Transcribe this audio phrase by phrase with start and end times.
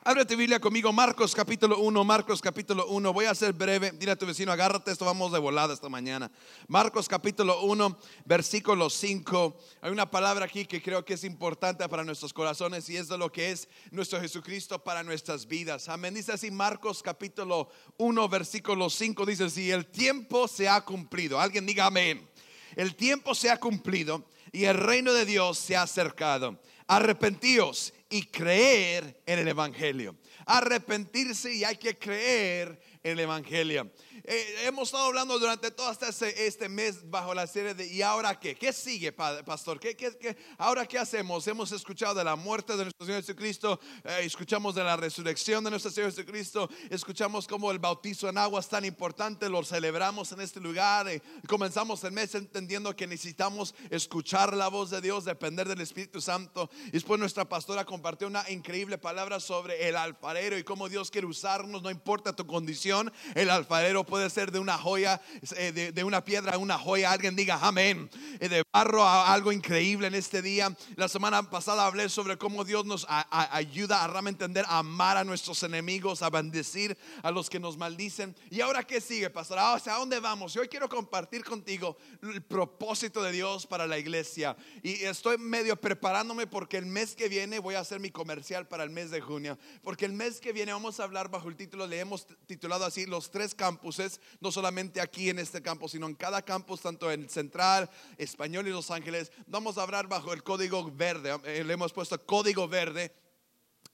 [0.09, 3.13] Abre tu Biblia conmigo, Marcos capítulo 1, Marcos capítulo 1.
[3.13, 3.91] Voy a ser breve.
[3.91, 6.31] Dile a tu vecino, agárrate esto, vamos de volada esta mañana.
[6.69, 9.57] Marcos capítulo 1, versículo 5.
[9.81, 13.19] Hay una palabra aquí que creo que es importante para nuestros corazones y es de
[13.19, 15.89] lo que es nuestro Jesucristo para nuestras vidas.
[15.89, 16.15] Amén.
[16.15, 19.27] Dice así Marcos capítulo 1, versículo 5.
[19.27, 21.41] Dice así, el tiempo se ha cumplido.
[21.41, 22.31] Alguien diga amén.
[22.77, 26.61] El tiempo se ha cumplido y el reino de Dios se ha acercado.
[26.87, 30.17] Arrepentíos y creer en el Evangelio.
[30.47, 33.89] Arrepentirse y hay que creer en el Evangelio.
[34.25, 38.41] Eh, hemos estado hablando durante todo este, este, mes bajo la serie de ¿y ahora
[38.41, 38.57] qué?
[38.57, 39.79] ¿Qué sigue, pastor?
[39.79, 41.47] ¿Qué, qué, ahora qué hacemos?
[41.47, 45.71] Hemos escuchado de la muerte de nuestro Señor Jesucristo, eh, escuchamos de la resurrección de
[45.71, 50.41] nuestro Señor Jesucristo, escuchamos cómo el bautizo en agua es tan importante, lo celebramos en
[50.41, 51.07] este lugar.
[51.09, 56.21] Eh, comenzamos el mes entendiendo que necesitamos escuchar la voz de Dios, depender del Espíritu
[56.21, 56.69] Santo.
[56.87, 61.29] Y después nuestra pastora compartió una increíble palabra sobre el alfarero y cómo Dios quiere
[61.29, 62.96] usarnos, no importa tu condición,
[63.35, 65.21] el alfarero puede ser de una joya,
[65.57, 67.11] eh, de, una piedra a una joya.
[67.11, 68.11] Alguien diga amén.
[68.41, 70.77] Eh, de barro a algo increíble en este día.
[70.97, 75.25] La semana pasada hablé sobre cómo Dios nos ayuda a realmente entender, a amar a
[75.25, 78.35] nuestros enemigos, a bendecir a los que nos maldicen.
[78.51, 79.59] ¿Y ahora qué sigue, pastor?
[79.59, 80.57] Ah, ¿A dónde vamos?
[80.57, 84.57] hoy quiero compartir contigo el propósito de Dios para la iglesia.
[84.83, 88.85] Y estoy medio preparándome porque el mes que viene voy a hacer mi comercial para
[88.85, 89.59] el mes de junio.
[89.83, 93.07] Porque el mes que viene vamos a hablar bajo el título, le hemos titulado así,
[93.07, 97.29] los tres campuses no solamente aquí en este campo, sino en cada campus, tanto en
[97.29, 99.33] Central, Español y Los Ángeles.
[99.47, 101.39] Vamos a hablar bajo el código verde.
[101.45, 103.13] Eh, le hemos puesto código verde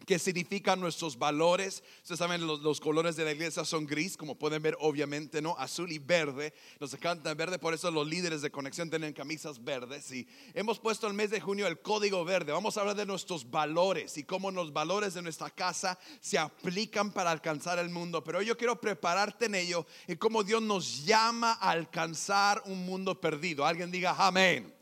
[0.07, 1.83] que significan nuestros valores.
[2.03, 5.57] Ustedes saben, los, colores de la iglesia son gris, como pueden ver, obviamente, ¿no?
[5.59, 6.53] Azul y verde.
[6.81, 10.11] Nos encanta verde, por eso los líderes de conexión tienen camisas verdes.
[10.13, 12.53] Y hemos puesto el mes de junio el código verde.
[12.53, 17.13] Vamos a hablar de nuestros valores y cómo los valores de nuestra casa se aplican
[17.13, 18.25] para alcanzar el mundo.
[18.25, 23.21] Pero yo quiero prepararte en ello y cómo Dios nos llama a alcanzar un mundo
[23.21, 23.65] perdido.
[23.65, 24.73] Alguien diga amén.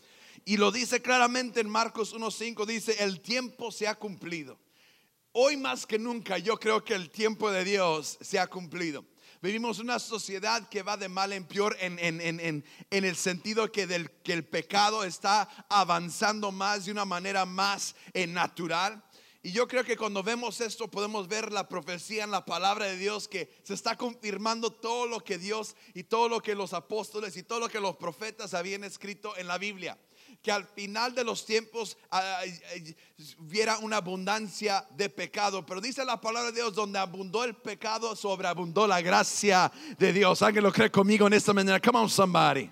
[0.44, 4.58] Y lo dice claramente en Marcos 1.5, dice, el tiempo se ha cumplido.
[5.32, 9.04] Hoy más que nunca yo creo que el tiempo de Dios se ha cumplido.
[9.40, 14.32] Vivimos una sociedad que va de mal en peor en, el sentido que, del, que
[14.32, 19.04] el pecado está avanzando más de una manera más eh, natural.
[19.40, 22.96] Y yo creo que cuando vemos esto podemos ver la profecía en la palabra de
[22.96, 27.36] Dios que se está confirmando todo lo que Dios y todo lo que los apóstoles
[27.36, 29.96] y todo lo que los profetas habían escrito en la Biblia
[30.42, 31.96] que al final de los tiempos
[33.38, 35.64] hubiera una abundancia de pecado.
[35.66, 40.40] Pero dice la palabra de Dios, donde abundó el pecado, sobreabundó la gracia de Dios.
[40.42, 41.80] Alguien lo cree conmigo en esta mañana.
[41.80, 42.70] Come on, somebody.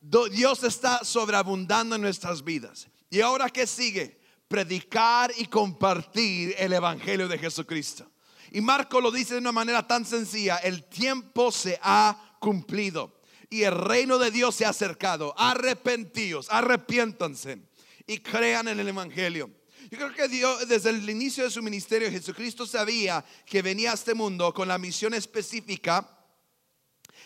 [0.00, 2.88] Dios está sobreabundando en nuestras vidas.
[3.10, 4.20] ¿Y ahora qué sigue?
[4.46, 8.08] Predicar y compartir el Evangelio de Jesucristo.
[8.52, 13.17] Y Marco lo dice de una manera tan sencilla, el tiempo se ha cumplido
[13.50, 15.34] y el reino de Dios se ha acercado.
[15.38, 17.60] Arrepentíos, arrepiéntanse
[18.06, 19.50] y crean en el Evangelio.
[19.90, 23.94] Yo creo que Dios, desde el inicio de su ministerio, Jesucristo sabía que venía a
[23.94, 26.08] este mundo con la misión específica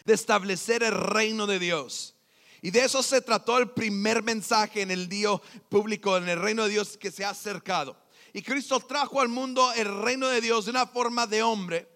[0.04, 2.14] de establecer el reino de Dios.
[2.60, 5.30] Y de eso se trató el primer mensaje en el día
[5.68, 8.00] público, en el reino de Dios que se ha acercado.
[8.32, 11.92] Y Cristo trajo al mundo el reino de Dios de una forma de hombre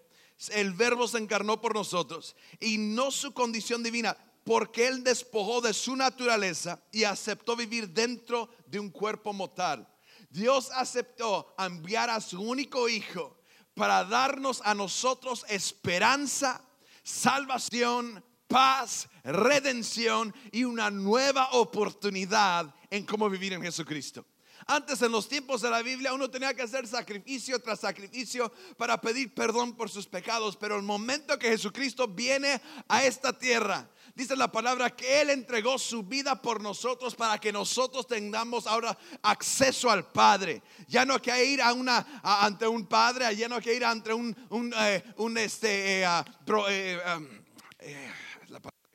[0.51, 4.15] el verbo se encarnó por nosotros y no su condición divina,
[4.47, 9.85] porque Él despojó de su naturaleza y aceptó vivir dentro de un cuerpo mortal.
[10.29, 13.41] Dios aceptó enviar a su único hijo
[13.73, 16.61] para darnos a nosotros esperanza,
[17.03, 24.25] salvación, paz, redención y una nueva oportunidad en cómo vivir en Jesucristo.
[24.65, 28.99] Antes en los tiempos de la Biblia uno tenía que hacer sacrificio tras sacrificio para
[28.99, 34.35] pedir perdón por sus pecados, pero el momento que Jesucristo viene a esta tierra, dice
[34.35, 39.91] la palabra que Él entregó su vida por nosotros para que nosotros tengamos ahora acceso
[39.91, 40.63] al Padre.
[40.87, 43.85] Ya no hay que ir a una, ante un Padre, ya no hay que ir
[43.85, 45.03] ante un, un, eh,
[45.37, 46.23] este, eh,
[46.67, 47.27] eh, um,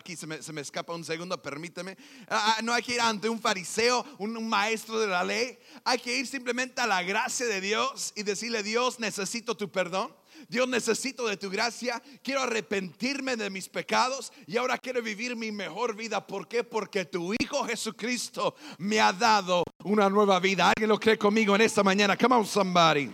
[0.01, 1.97] aquí se me, escapa un segundo, permíteme.
[2.29, 5.57] Ah, ah, no hay que ir ante un fariseo, un, maestro de la ley.
[5.85, 10.13] Hay que ir simplemente a la gracia de Dios y decirle, Dios, necesito tu perdón.
[10.49, 12.03] Dios, necesito de tu gracia.
[12.23, 16.27] Quiero arrepentirme de mis pecados y ahora quiero vivir mi mejor vida.
[16.27, 16.65] ¿Por qué?
[16.65, 20.69] Porque tu Hijo Jesucristo me ha dado una nueva vida.
[20.69, 22.17] ¿Alguien lo cree conmigo en esta mañana?
[22.17, 23.11] Come on, somebody.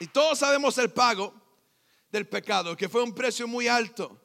[0.00, 1.32] Y todos sabemos el pago
[2.10, 4.20] del pecado, que fue un precio muy alto.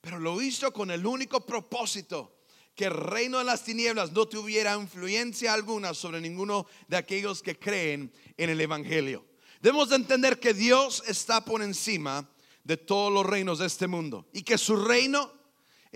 [0.00, 2.42] Pero lo hizo con el único propósito
[2.74, 7.58] que el reino de las tinieblas no tuviera influencia alguna sobre ninguno de aquellos que
[7.58, 9.31] creen en el Evangelio.
[9.62, 12.28] Debemos de entender que Dios está por encima
[12.64, 15.32] de todos los reinos de este mundo y que su reino,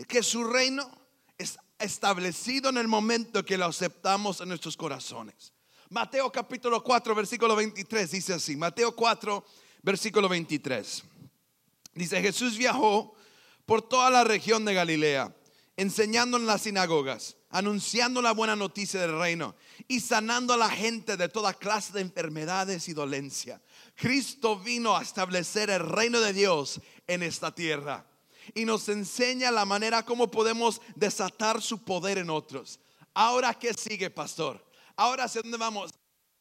[0.06, 0.88] que su reino
[1.36, 5.52] es establecido en el momento que lo aceptamos en nuestros corazones.
[5.90, 9.44] Mateo capítulo 4, versículo 23 dice así, Mateo 4,
[9.82, 11.02] versículo 23.
[11.94, 13.16] Dice, Jesús viajó
[13.64, 15.34] por toda la región de Galilea,
[15.76, 19.54] enseñando en las sinagogas, anunciando la buena noticia del reino
[19.88, 23.62] y sanando a la gente de toda clase de enfermedades y dolencia.
[23.94, 28.04] Cristo vino a establecer el reino de Dios en esta tierra
[28.54, 32.78] y nos enseña la manera como podemos desatar su poder en otros.
[33.14, 34.62] Ahora, ¿qué sigue, pastor?
[34.94, 35.94] Ahora, ¿hacia dónde vamos?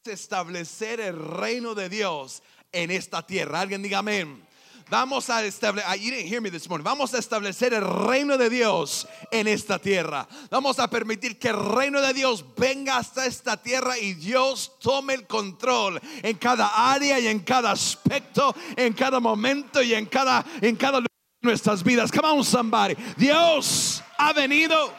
[0.03, 3.61] Establecer el reino de Dios en esta tierra.
[3.61, 4.44] Alguien diga amén.
[4.89, 6.83] Vamos a establecer, ah, you didn't hear me this morning.
[6.83, 10.27] Vamos a establecer el reino de Dios en esta tierra.
[10.51, 15.15] Vamos a permitir que el reino de Dios venga hasta esta tierra y Dios tome
[15.15, 20.45] el control en cada área y en cada aspecto, en cada momento y en cada
[20.61, 21.07] en cada de
[21.41, 22.11] nuestras vidas.
[22.11, 22.95] Come on somebody.
[23.17, 24.93] Dios ha venido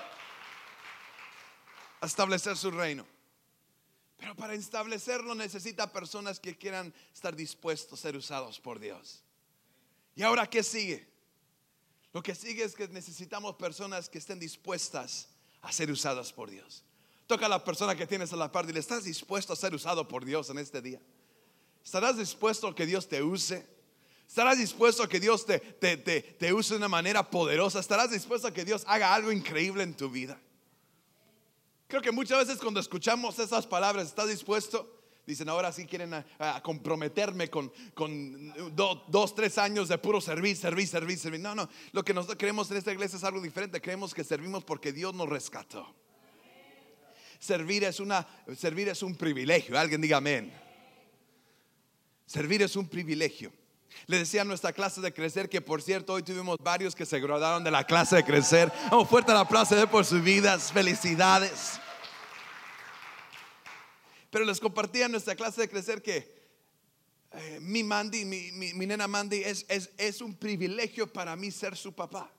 [2.00, 3.06] a establecer su reino.
[4.16, 9.25] Pero para establecerlo necesita personas que quieran estar dispuestos a ser usados por Dios.
[10.16, 11.06] ¿Y ahora qué sigue?
[12.12, 15.28] Lo que sigue es que necesitamos personas que estén dispuestas
[15.60, 16.82] a ser usadas por Dios.
[17.26, 19.74] Toca a la persona que tienes a la par y le estás dispuesto a ser
[19.74, 21.00] usado por Dios en este día.
[21.84, 23.66] ¿Estarás dispuesto a que Dios te use?
[24.26, 27.78] ¿Estarás dispuesto a que Dios te, te, te, te use de una manera poderosa?
[27.78, 30.40] ¿Estarás dispuesto a que Dios haga algo increíble en tu vida?
[31.88, 34.95] Creo que muchas veces cuando escuchamos esas palabras, ¿estás dispuesto?
[35.26, 37.72] Dicen, ahora sí quieren ah, ah, comprometerme con,
[38.74, 41.40] dos, tres años de puro servir, servir, servir, servir.
[41.40, 43.80] No, no, lo que nosotros creemos en esta iglesia es algo diferente.
[43.80, 45.92] Creemos que servimos porque Dios nos rescató.
[47.40, 48.26] Servir es, una,
[48.56, 49.76] servir es un privilegio.
[49.76, 50.52] Alguien diga amén.
[52.24, 53.52] Servir es un privilegio.
[54.06, 57.18] Le decía a nuestra clase de crecer que por cierto hoy tuvimos varios que se
[57.18, 58.72] graduaron de la clase de crecer.
[58.92, 60.70] Un fuerte el aplauso de por sus vidas.
[60.70, 61.80] Felicidades.
[64.30, 66.36] Pero les compartía en nuestra clase de crecer que
[67.32, 72.30] eh, mi Mandy, mi, nena Mandy, es, un privilegio para mí ser su papá.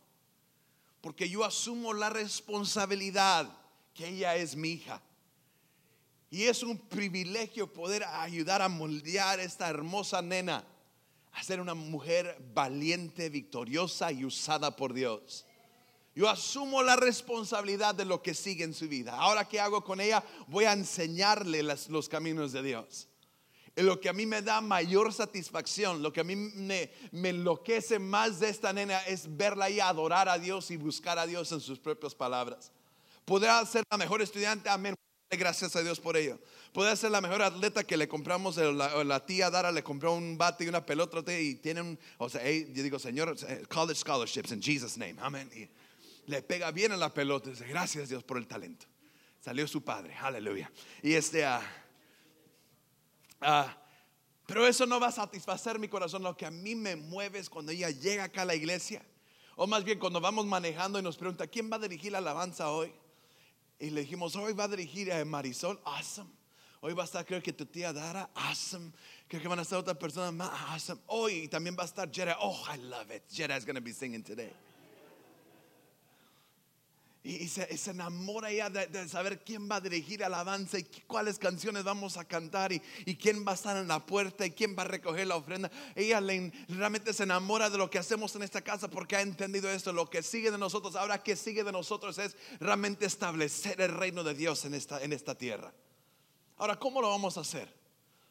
[1.01, 3.49] Porque yo asumo la responsabilidad
[3.93, 5.01] que ella es mi hija.
[6.29, 10.65] Y es un privilegio poder ayudar a moldear esta hermosa nena
[11.31, 15.46] a ser una mujer valiente, victoriosa y usada por Dios.
[16.17, 19.13] Yo asumo la responsabilidad de lo que sigue en su vida.
[19.15, 20.23] Ahora, ¿qué hago con ella?
[20.47, 23.07] Voy a enseñarle los caminos de Dios.
[23.75, 28.39] Lo que a mí me da mayor satisfacción, lo que a mí me, enloquece más
[28.39, 31.77] de esta nena es verla y adorar a Dios y buscar a Dios en sus
[31.77, 32.71] propias palabras.
[33.23, 34.95] Podrá ser la mejor estudiante, amén.
[35.29, 36.39] Gracias a Dios por ello.
[36.73, 40.35] Podrá ser la mejor atleta que le compramos, la, la, tía Dara le compró un
[40.35, 44.51] bate y una pelota y tiene un, o sea, yo digo, Señor, eh, college scholarships
[44.51, 45.47] in Jesus' name, amén
[46.27, 47.49] le pega bien a la pelota.
[47.49, 48.85] Dice, gracias Dios por el talento.
[49.39, 50.71] Salió su padre, aleluya.
[51.01, 51.61] Y este, ah,
[53.41, 53.75] ah,
[54.45, 56.23] pero eso no va a satisfacer mi corazón.
[56.23, 59.03] Lo que a mí me mueve es cuando ella llega acá a la iglesia.
[59.55, 62.69] O más bien cuando vamos manejando y nos pregunta, ¿quién va a dirigir la alabanza
[62.71, 62.93] hoy?
[63.79, 66.29] Y le dijimos, hoy va a dirigir a Marisol, awesome.
[66.81, 68.91] Hoy va a estar, creo que tu tía Dara, awesome.
[69.27, 71.01] Creo que van a estar otras personas más, awesome.
[71.07, 72.37] Hoy también va a estar Jera.
[72.39, 73.23] Oh, I love it.
[73.29, 74.53] Jera is going to be singing today.
[77.27, 82.15] Y se, enamora ella de, saber quién va a dirigir alabanza y cuáles canciones vamos
[82.15, 84.87] a cantar y, y quién va a estar en la puerta y quién va a
[84.87, 85.69] recoger la ofrenda.
[85.95, 86.21] Ella
[86.69, 89.91] realmente se enamora de lo que hacemos en esta casa porque ha entendido esto.
[89.91, 94.23] Lo que sigue de nosotros, ahora que sigue de nosotros es realmente establecer el reino
[94.23, 95.73] de Dios en esta, en esta tierra.
[96.57, 97.86] Ahora, ¿cómo lo vamos a hacer?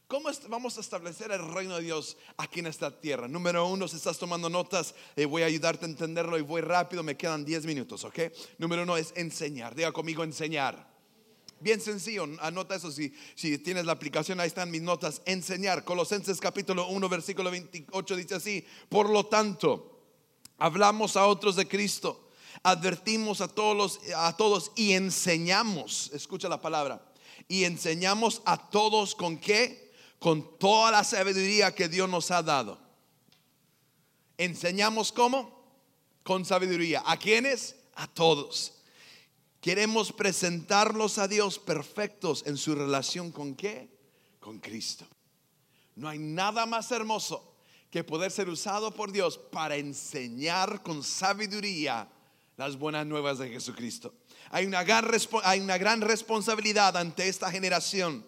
[0.08, 3.26] ¿Cómo vamos a establecer el reino de Dios aquí en esta tierra?
[3.26, 7.02] Número uno, si estás tomando notas, eh, voy a ayudarte a entenderlo y voy rápido,
[7.02, 8.20] me quedan 10 minutos, ¿ok?
[8.58, 9.74] Número uno es enseñar.
[9.74, 10.94] Diga conmigo enseñar.
[11.58, 15.22] Bien sencillo, anota eso si, si tienes la aplicación, ahí están mis notas.
[15.24, 15.82] Enseñar.
[15.82, 20.04] Colosenses capítulo 1, versículo 28 dice así, por lo tanto,
[20.56, 22.28] hablamos a otros de Cristo,
[22.62, 27.04] advertimos a todos, a todos y enseñamos, escucha la palabra,
[27.48, 29.85] y enseñamos a todos con qué?
[30.26, 32.80] Con toda la sabiduría que Dios nos ha dado.
[34.36, 35.56] Enseñamos cómo?
[36.24, 37.00] Con sabiduría.
[37.06, 37.76] ¿A quiénes?
[37.94, 38.72] A todos.
[39.60, 43.88] Queremos presentarlos a Dios perfectos en su relación con qué?
[44.40, 45.06] Con Cristo.
[45.94, 47.54] No hay nada más hermoso
[47.88, 52.08] que poder ser usado por Dios para enseñar con sabiduría
[52.56, 54.12] las buenas nuevas de Jesucristo.
[54.50, 55.08] Hay una gran,
[55.44, 58.26] hay una gran responsabilidad ante esta generación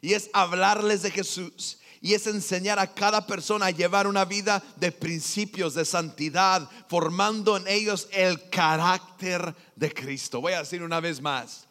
[0.00, 4.62] y es hablarles de Jesús y es enseñar a cada persona a llevar una vida
[4.76, 10.40] de principios, de santidad, formando en ellos el carácter de Cristo.
[10.40, 11.66] Voy a decir una vez más.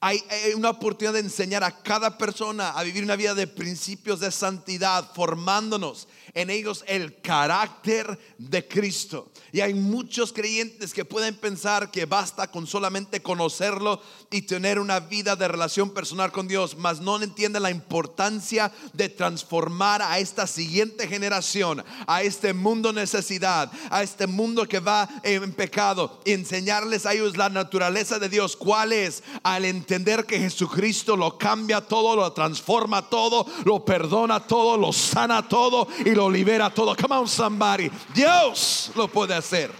[0.00, 0.22] Hay,
[0.54, 5.10] una oportunidad de enseñar a cada persona a vivir una vida de principios de santidad,
[5.12, 9.30] formándonos en ellos el carácter de Cristo.
[9.52, 15.00] Y hay muchos creyentes que pueden pensar que basta con solamente conocerlo y tener una
[15.00, 20.46] vida de relación personal con Dios, mas no entienden la importancia de transformar a esta
[20.46, 27.06] siguiente generación, a este mundo necesidad, a este mundo que va en pecado, y enseñarles
[27.06, 32.16] a ellos la naturaleza de Dios, cuál es, al entender que Jesucristo lo cambia todo,
[32.16, 36.96] lo transforma todo, lo perdona todo, lo sana todo y lo libera todo.
[36.96, 37.88] Come on, somebody.
[38.12, 39.70] Dios lo puede hacer.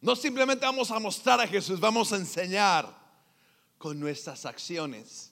[0.00, 2.88] No simplemente vamos a mostrar a Jesús, vamos a enseñar
[3.76, 5.30] con nuestras acciones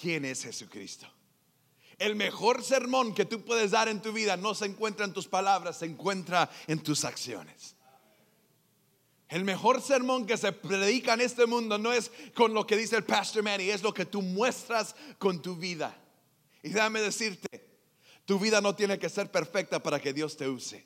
[0.00, 1.06] quién es Jesucristo.
[1.96, 5.28] El mejor sermón que tú puedes dar en tu vida no se encuentra en tus
[5.28, 7.76] palabras, se encuentra en tus acciones.
[9.28, 12.96] El mejor sermón que se predica en este mundo no es con lo que dice
[12.96, 15.96] el Pastor Manny, es lo que tú muestras con tu vida.
[16.64, 17.46] Y déjame decirte,
[18.24, 20.82] tu vida no tiene que ser perfecta para que Dios te use.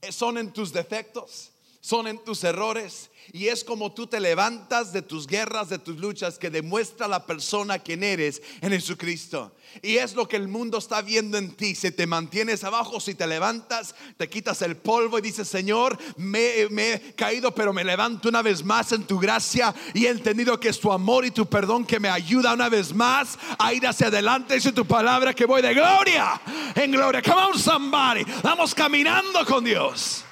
[0.00, 1.51] Eh, Son en tus defectos,
[1.82, 5.98] son en tus errores y es como tú te levantas de tus guerras, de tus
[5.98, 9.52] luchas que demuestra la persona quien eres en Jesucristo.
[9.80, 11.74] Y es lo que el mundo está viendo en ti.
[11.74, 16.60] Si te mantienes abajo, si te levantas, te quitas el polvo y dices, Señor, me,
[16.60, 20.68] he caído, pero me levanto una vez más en tu gracia y he entendido que
[20.68, 24.08] es tu amor y tu perdón que me ayuda una vez más a ir hacia
[24.08, 24.54] adelante.
[24.54, 26.40] Dice tu palabra que voy de gloria
[26.76, 27.22] en gloria.
[27.22, 28.24] Come on, somebody.
[28.42, 30.24] Vamos caminando con Dios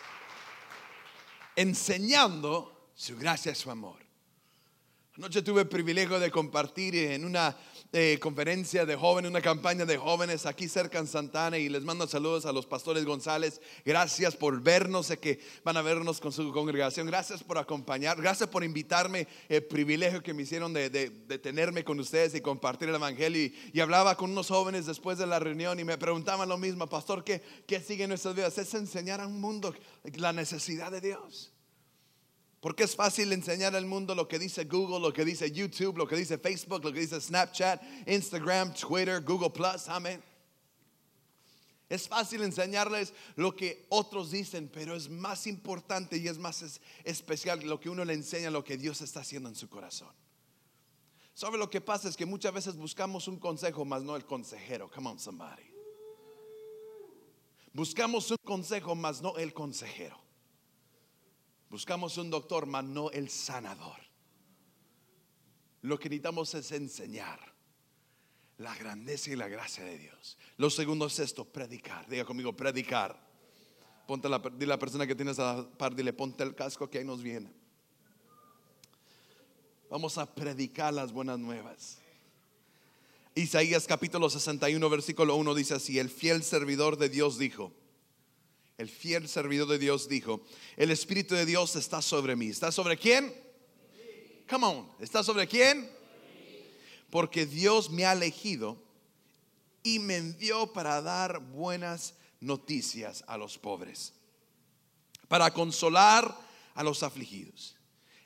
[1.60, 3.98] enseñando su gracia y su amor.
[5.16, 7.54] Anoche tuve el privilegio de compartir en una
[7.92, 12.06] eh, conferencia de jóvenes, una campaña de jóvenes aquí cerca en Santana y les mando
[12.06, 13.61] saludos a los pastores González.
[13.85, 17.06] Gracias por vernos, sé que van a vernos con su congregación.
[17.06, 21.82] Gracias por acompañar, gracias por invitarme, el privilegio que me hicieron de, de- de tenerme
[21.85, 23.42] con ustedes y compartir el Evangelio.
[23.42, 26.87] Y, y hablaba con unos jóvenes después de la reunión y me preguntaban lo mismo,
[26.87, 28.56] pastor, ¿qué, qué sigue en nuestras vidas?
[28.59, 29.75] Es enseñar a un mundo
[30.14, 31.52] la necesidad de Dios.
[32.60, 36.06] Porque es fácil enseñar al mundo lo que dice Google, lo que dice YouTube, lo
[36.06, 40.22] que dice Facebook, lo que dice Snapchat, Instagram, Twitter, Google Plus, amén.
[41.88, 46.80] Es fácil enseñarles lo que otros dicen, pero es más importante y es más es-
[47.02, 50.12] especial lo que uno le enseña, lo que Dios está haciendo en su corazón.
[51.34, 52.08] ¿Sabe lo que pasa?
[52.08, 54.90] Es que muchas veces buscamos un consejo, más no el consejero.
[54.90, 55.62] Come on, somebody.
[57.72, 60.20] Buscamos un consejo, más no el consejero.
[61.70, 63.98] Buscamos un doctor, mas no el sanador.
[65.82, 67.38] Lo que necesitamos es enseñar
[68.58, 70.36] la grandeza y la gracia de Dios.
[70.56, 72.06] Lo segundo es esto, predicar.
[72.08, 73.18] Diga conmigo, predicar.
[74.06, 76.90] Ponte la, dile a la persona que tienes a la par, dile, ponte el casco
[76.90, 77.50] que ahí nos viene.
[79.88, 81.98] Vamos a predicar las buenas nuevas.
[83.34, 87.72] Isaías capítulo 61, versículo 1 dice así, el fiel servidor de Dios dijo,
[88.80, 90.40] el fiel servidor de Dios dijo,
[90.78, 92.46] el Espíritu de Dios está sobre mí.
[92.46, 93.30] ¿Está sobre quién?
[94.49, 95.90] Come on, ¿está sobre quién?
[97.10, 98.82] Porque Dios me ha elegido
[99.82, 104.14] y me envió para dar buenas noticias a los pobres,
[105.28, 106.34] para consolar
[106.75, 107.76] a los afligidos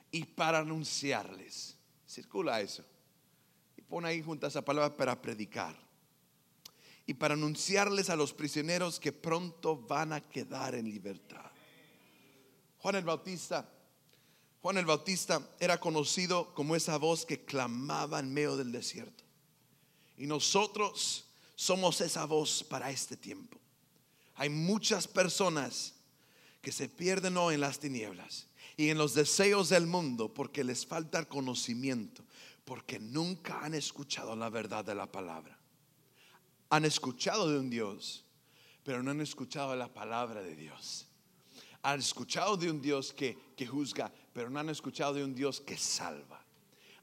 [0.09, 1.75] y para anunciarles.
[2.07, 2.85] Circula eso.
[3.75, 5.84] Y pon ahí junto a esa palabra para predicar.
[7.05, 11.51] Y para anunciarles a los prisioneros que pronto van a quedar en libertad.
[12.79, 13.69] Juan el Bautista,
[14.61, 19.23] Juan el Bautista era conocido como esa voz que clamaba en medio del desierto.
[20.17, 23.59] Y nosotros somos esa voz para este tiempo.
[24.35, 25.93] Hay muchas personas
[26.61, 30.85] que se pierden hoy en las tinieblas y en los deseos del mundo porque les
[30.85, 32.23] falta el conocimiento,
[32.65, 35.57] porque nunca han escuchado la verdad de la palabra.
[36.69, 38.25] Han escuchado de un Dios,
[38.83, 41.07] pero no han escuchado la palabra de Dios.
[41.81, 45.61] Han escuchado de un Dios que, que juzga, pero no han escuchado de un Dios
[45.61, 46.43] que salva.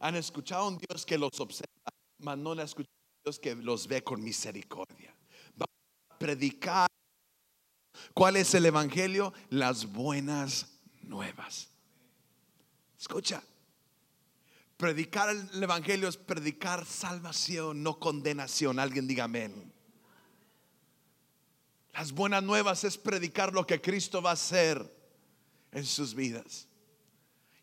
[0.00, 1.68] Han escuchado un Dios que los observa,
[2.18, 5.14] mas no han escuchado un Dios que los ve con misericordia.
[5.54, 5.76] Vamos
[6.10, 6.88] a predicar.
[8.12, 9.32] ¿Cuál es el Evangelio?
[9.50, 11.68] Las buenas nuevas.
[12.98, 13.42] Escucha,
[14.82, 18.80] predicar el Evangelio es predicar salvación, no condenación.
[18.80, 19.72] Alguien diga amén.
[21.92, 24.84] Las buenas nuevas es predicar lo que Cristo va a hacer
[25.70, 26.66] en sus vidas.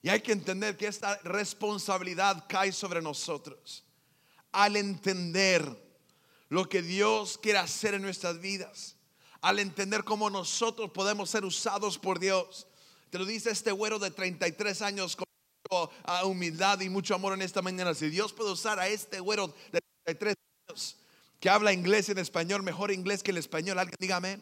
[0.01, 3.83] Y hay que entender que esta responsabilidad cae sobre nosotros
[4.53, 5.67] al entender
[6.47, 8.95] lo que Dios quiere hacer en nuestras vidas,
[9.41, 12.65] al entender cómo nosotros podemos ser usados por Dios.
[13.09, 15.17] Te lo dice este güero de 33 años
[16.23, 17.93] humildad y mucho amor en esta mañana.
[17.93, 20.35] Si Dios puede usar a este güero de 33
[20.67, 20.97] años
[21.39, 24.39] que habla inglés en español, mejor inglés que el español, alguien dígame.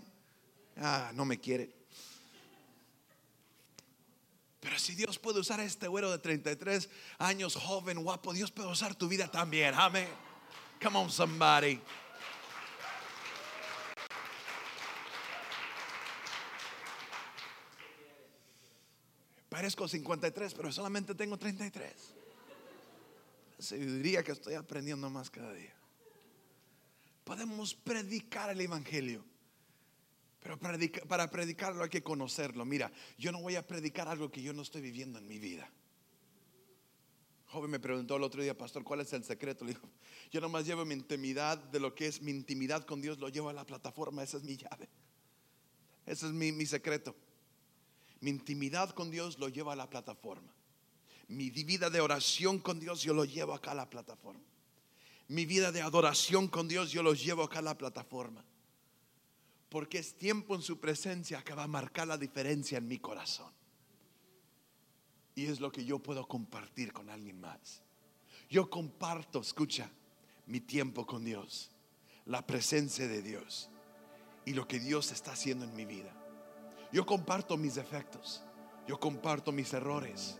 [0.78, 1.76] Ah, no me quiere.
[4.60, 8.70] Pero si Dios puede usar a este güero de 33 años, joven, guapo, Dios puede
[8.70, 9.74] usar tu vida también.
[9.76, 10.08] Amén.
[10.82, 11.80] Come on, somebody.
[19.58, 21.92] Parezco 53, pero solamente tengo 33.
[23.58, 25.74] Se diría que estoy aprendiendo más cada día.
[27.24, 29.26] Podemos predicar el Evangelio.
[30.44, 32.66] Pero para predicarlo hay que conocerlo.
[32.66, 35.68] Mira, yo no voy a predicar algo que yo no estoy viviendo en mi vida.
[37.48, 39.66] Joven me preguntó el otro día, pastor, ¿cuál es el secreto?
[39.66, 39.90] Le digo,
[40.30, 43.50] yo nomás llevo mi intimidad de lo que es mi intimidad con Dios, lo llevo
[43.50, 44.88] a la plataforma, esa es mi llave.
[46.06, 47.16] Ese es mi, mi secreto.
[48.20, 50.54] Mi intimidad con Dios lo llevo a la plataforma.
[51.28, 54.44] Mi vida de oración con Dios yo lo llevo acá a la plataforma.
[55.28, 58.44] Mi vida de adoración con Dios yo lo llevo acá a la plataforma.
[59.70, 63.52] Porque es tiempo en su presencia que va a marcar la diferencia en mi corazón.
[65.36, 67.84] Y es lo que yo puedo compartir con alguien más.
[68.50, 69.92] Yo comparto, escucha,
[70.46, 71.70] mi tiempo con Dios,
[72.26, 73.70] la presencia de Dios
[74.46, 76.17] y lo que Dios está haciendo en mi vida.
[76.92, 78.44] Yo comparto mis defectos,
[78.88, 80.40] yo comparto mis errores,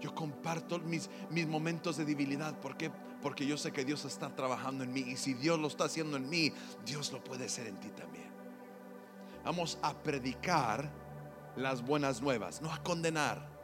[0.00, 2.58] yo comparto mis, mis momentos de debilidad.
[2.60, 2.90] ¿Por qué?
[3.22, 6.16] Porque yo sé que Dios está trabajando en mí y si Dios lo está haciendo
[6.16, 6.52] en mí,
[6.84, 8.28] Dios lo puede hacer en ti también.
[9.44, 10.90] Vamos a predicar
[11.56, 13.54] las buenas nuevas, no a condenar.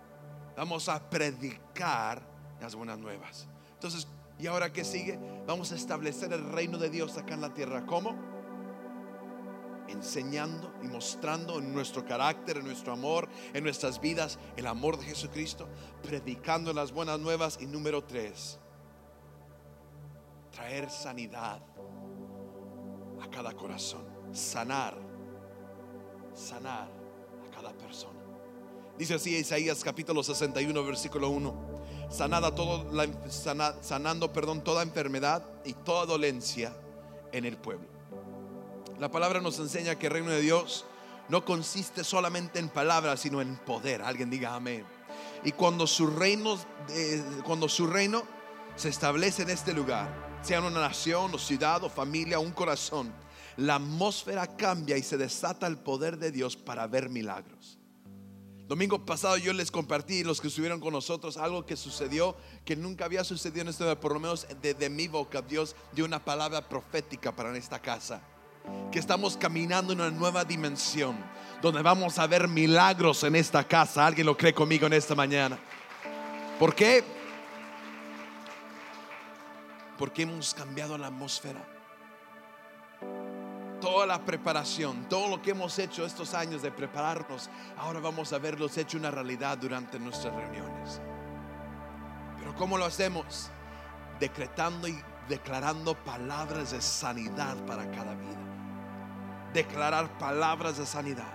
[0.56, 2.22] Vamos a predicar
[2.60, 3.48] las buenas nuevas.
[3.74, 4.06] Entonces,
[4.38, 5.18] ¿y ahora qué sigue?
[5.46, 7.86] Vamos a establecer el reino de Dios acá en la tierra.
[7.86, 8.14] ¿Cómo?
[9.90, 15.06] Enseñando y mostrando en nuestro carácter, en nuestro amor, en nuestras vidas, el amor de
[15.06, 15.68] Jesucristo,
[16.02, 17.58] predicando las buenas nuevas.
[17.60, 18.58] Y número tres,
[20.52, 21.60] traer sanidad
[23.20, 24.96] a cada corazón, sanar,
[26.34, 26.88] sanar
[27.46, 28.20] a cada persona.
[28.98, 31.80] Dice así Isaías capítulo 61, versículo 1.
[32.10, 32.90] Sanada todo
[33.80, 36.76] sanando, perdón, toda enfermedad y toda dolencia
[37.32, 37.99] en el pueblo.
[39.00, 40.84] La palabra nos enseña que el reino de Dios
[41.30, 44.02] no consiste solamente en palabras, sino en poder.
[44.02, 44.84] Alguien diga amén.
[45.42, 46.58] Y cuando su reino,
[46.90, 48.24] eh, cuando su reino
[48.76, 53.10] se establece en este lugar, sea una nación o ciudad o familia o un corazón,
[53.56, 57.78] la atmósfera cambia y se desata el poder de Dios para ver milagros.
[58.68, 62.36] Domingo pasado yo les compartí, los que estuvieron con nosotros, algo que sucedió
[62.66, 66.04] que nunca había sucedido en este, por lo menos de, de mi boca, Dios dio
[66.04, 68.22] una palabra profética para esta casa
[68.90, 71.16] que estamos caminando en una nueva dimensión,
[71.62, 74.06] donde vamos a ver milagros en esta casa.
[74.06, 75.58] ¿Alguien lo cree conmigo en esta mañana?
[76.58, 77.04] ¿Por qué?
[79.96, 81.60] Porque hemos cambiado la atmósfera.
[83.80, 88.38] Toda la preparación, todo lo que hemos hecho estos años de prepararnos, ahora vamos a
[88.38, 91.00] verlos hecho una realidad durante nuestras reuniones.
[92.38, 93.50] Pero ¿cómo lo hacemos?
[94.18, 98.50] Decretando y declarando palabras de sanidad para cada vida
[99.52, 101.32] declarar palabras de sanidad.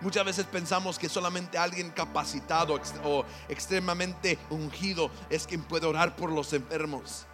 [0.00, 6.30] Muchas veces pensamos que solamente alguien capacitado o extremadamente ungido es quien puede orar por
[6.30, 7.26] los enfermos.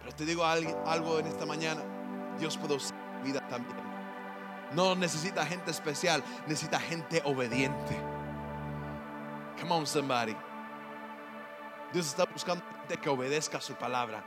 [0.00, 1.82] Pero te digo algo en esta mañana,
[2.38, 3.76] Dios puede usar vida también.
[4.74, 7.94] No necesita gente especial, necesita gente obediente.
[9.60, 10.34] Come on, somebody.
[11.92, 14.24] Dios está buscando gente que obedezca su palabra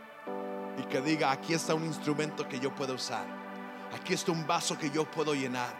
[0.77, 3.25] y que diga, aquí está un instrumento que yo puedo usar.
[3.93, 5.73] Aquí está un vaso que yo puedo llenar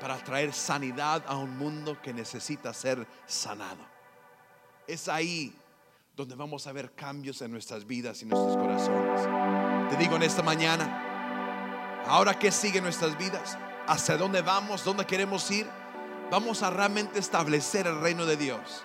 [0.00, 3.86] para traer sanidad a un mundo que necesita ser sanado.
[4.86, 5.54] Es ahí
[6.16, 9.90] donde vamos a ver cambios en nuestras vidas y nuestros corazones.
[9.90, 13.56] Te digo en esta mañana, ahora que sigue nuestras vidas,
[13.86, 15.66] hacia dónde vamos, dónde queremos ir,
[16.30, 18.84] vamos a realmente establecer el reino de Dios,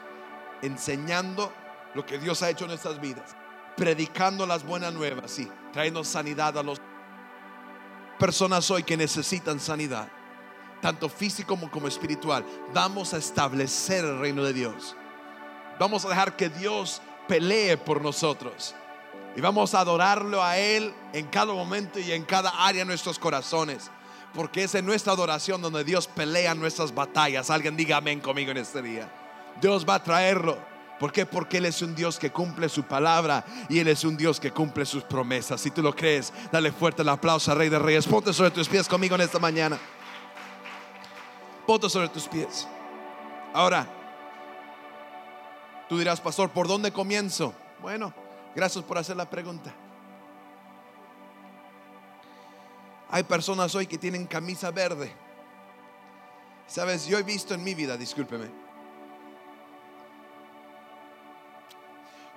[0.62, 1.52] enseñando
[1.94, 3.36] lo que Dios ha hecho en nuestras vidas,
[3.76, 6.82] predicando las buenas nuevas, sí, trayendo sanidad a las
[8.18, 10.08] personas hoy que necesitan sanidad,
[10.82, 12.46] tanto físico como, como espiritual.
[12.74, 14.96] Vamos a establecer el reino de Dios.
[15.80, 18.76] Vamos a dejar que Dios pelee por nosotros.
[19.36, 23.20] Y vamos a adorarlo a Él en cada momento y en cada área de nuestros
[23.20, 23.92] corazones.
[24.34, 27.50] Porque es en nuestra adoración donde Dios pelea nuestras batallas.
[27.50, 29.12] Alguien diga amén conmigo en este día.
[29.62, 30.58] Dios va a traerlo.
[31.06, 31.28] ¿Por qué?
[31.28, 34.50] Porque Él es un Dios que cumple su palabra y Él es un Dios que
[34.50, 35.62] cumple sus promesas.
[35.62, 38.08] Si tú lo crees, dale fuerte el aplauso al Rey de Reyes.
[38.08, 39.78] Ponte sobre tus pies conmigo en esta mañana.
[41.68, 42.68] Ponte sobre tus pies.
[43.54, 43.88] Ahora,
[45.88, 47.54] tú dirás, pastor, ¿por dónde comienzo?
[47.84, 48.12] Bueno,
[48.56, 49.76] gracias por hacer la pregunta.
[53.12, 55.14] Hay personas hoy que tienen camisa verde.
[56.66, 58.65] Sabes, yo he visto en mi vida, discúlpeme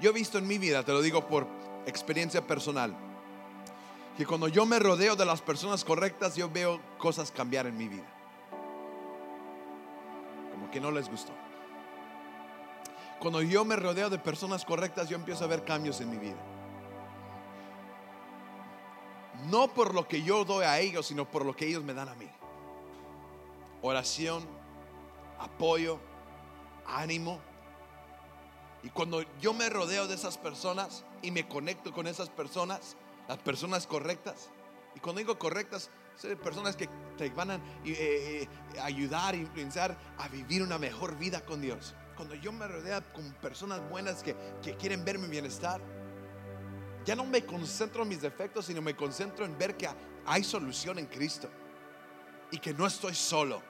[0.00, 1.46] Yo he visto en mi vida, te lo digo por
[1.86, 2.94] experiencia personal,
[4.16, 7.88] que cuando yo me rodeo de las personas correctas, yo veo cosas cambiar en mi
[7.88, 8.06] vida.
[10.52, 11.32] Como que no les gustó.
[13.20, 16.36] Cuando yo me rodeo de personas correctas, yo empiezo a ver cambios en mi vida.
[19.50, 22.08] No por lo que yo doy a ellos, sino por lo que ellos me dan
[22.08, 22.28] a mí.
[23.82, 24.44] Oración,
[25.38, 25.98] apoyo,
[26.86, 27.40] ánimo,
[28.82, 33.38] y cuando yo me rodeo de esas personas y me conecto con esas personas, las
[33.38, 34.50] personas correctas,
[34.94, 38.48] y cuando digo correctas, son personas que te van a eh, eh,
[38.82, 41.94] ayudar, influenciar a vivir una mejor vida con Dios.
[42.16, 45.80] Cuando yo me rodeo con personas buenas que, que quieren ver mi bienestar,
[47.04, 49.88] ya no me concentro en mis defectos, sino me concentro en ver que
[50.26, 51.48] hay solución en Cristo
[52.50, 53.62] y que no estoy solo,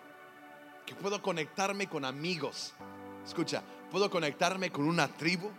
[0.87, 2.73] que puedo conectarme con amigos.
[3.25, 5.51] Escucha, puedo conectarme con una tribu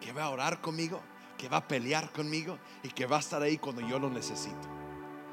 [0.00, 1.00] que va a orar conmigo,
[1.38, 4.68] que va a pelear conmigo y que va a estar ahí cuando yo lo necesito.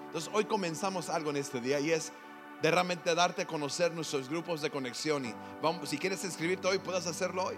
[0.07, 2.12] Entonces hoy comenzamos algo en este día y es
[2.62, 6.79] de realmente darte a conocer nuestros grupos de conexión y vamos, si quieres inscribirte hoy
[6.79, 7.55] puedes hacerlo hoy.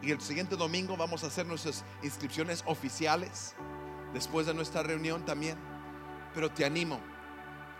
[0.00, 3.54] Y el siguiente domingo vamos a hacer nuestras inscripciones oficiales
[4.12, 5.56] después de nuestra reunión también.
[6.34, 6.98] Pero te animo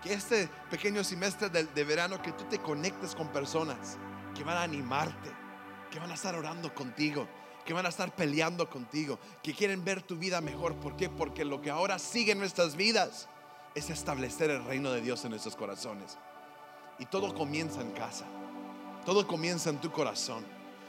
[0.02, 3.98] que este pequeño semestre de, de verano que tú te conectes con personas
[4.36, 5.30] que van a animarte,
[5.92, 7.28] que van a estar orando contigo,
[7.66, 10.74] que van a estar peleando contigo, que quieren ver tu vida mejor.
[10.76, 11.10] ¿Por qué?
[11.10, 13.28] Porque lo que ahora sigue en nuestras vidas
[13.74, 16.16] es establecer el reino de Dios en nuestros corazones.
[16.98, 18.24] Y todo comienza en casa,
[19.04, 20.44] todo comienza en tu corazón.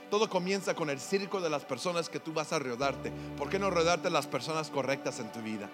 [0.10, 3.12] Todo comienza con el círculo de las personas que tú vas a rodearte.
[3.36, 5.68] ¿Por qué no rodearte de las personas correctas en tu vida?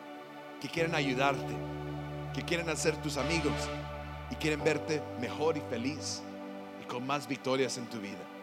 [0.62, 1.54] Que quieren ayudarte,
[2.34, 3.52] que quieren hacer tus amigos
[4.32, 6.22] y quieren verte mejor y feliz
[6.82, 8.38] y con más victorias en tu vida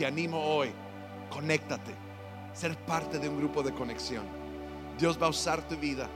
[0.00, 0.70] te animo hoy,
[1.28, 1.94] conéctate,
[2.54, 4.24] ser parte de un grupo de conexión.
[4.98, 6.08] Dios va a usar tu vida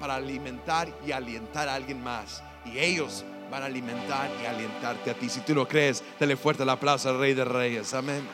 [0.00, 2.42] para alimentar y alientar a alguien más.
[2.64, 5.28] Y ellos van a alimentar y alientarte a ti.
[5.28, 7.94] Si tú lo crees, dale fuerte el aplauso al Rey de Reyes.
[7.94, 8.26] Amén.